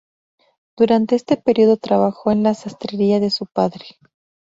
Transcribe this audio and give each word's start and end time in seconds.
Durante 0.75 1.15
este 1.15 1.37
periodo 1.37 1.77
trabajó 1.77 2.31
en 2.31 2.41
la 2.41 2.55
sastrería 2.55 3.19
de 3.19 3.29
su 3.29 3.45
padre. 3.45 3.85